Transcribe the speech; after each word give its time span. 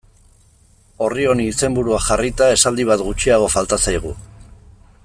Orri 1.07 1.27
honi 1.33 1.45
izenburua 1.49 1.99
jarrita, 2.07 2.49
esaldi 2.55 2.87
bat 2.93 3.05
gutxiago 3.11 3.53
falta 3.59 3.81
zaigu. 3.89 4.17